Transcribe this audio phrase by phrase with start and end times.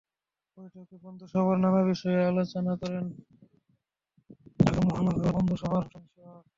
[0.57, 3.05] বৈঠকে বন্ধুসভার নানা বিষয়ে আলোচনা করেন
[4.59, 6.43] ঢাকা মহানগর বন্ধুসভার হোসাইন সোহাগ।